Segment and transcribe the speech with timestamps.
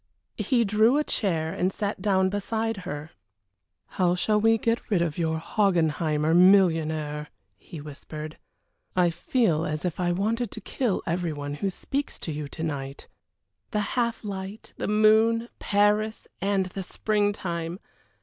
[0.39, 3.11] He drew a chair and sat down behind her.
[3.85, 7.27] "How shall we get rid of your Hogginheimer millionaire?"
[7.59, 8.39] he whispered.
[8.95, 12.63] "I feel as if I wanted to kill every one who speaks to you to
[12.63, 13.07] night."
[13.69, 17.77] The half light, the moon, Paris, and the spring time!